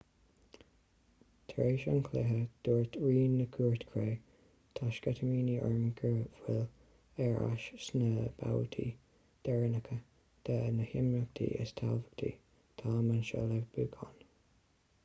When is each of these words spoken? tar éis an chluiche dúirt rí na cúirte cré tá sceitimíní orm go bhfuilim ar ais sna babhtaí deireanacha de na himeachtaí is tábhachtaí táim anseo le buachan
tar 1.49 1.59
éis 1.71 1.83
an 1.89 1.99
chluiche 2.05 2.37
dúirt 2.67 2.95
rí 3.03 3.17
na 3.33 3.45
cúirte 3.57 3.89
cré 3.91 4.05
tá 4.79 4.87
sceitimíní 4.95 5.59
orm 5.67 5.83
go 6.01 6.11
bhfuilim 6.39 7.23
ar 7.27 7.39
ais 7.49 7.67
sna 7.89 8.25
babhtaí 8.41 8.89
deireanacha 9.49 9.99
de 10.51 10.57
na 10.81 10.89
himeachtaí 10.95 11.51
is 11.67 11.75
tábhachtaí 11.85 12.35
táim 12.83 13.15
anseo 13.19 13.45
le 13.55 13.61
buachan 13.77 14.21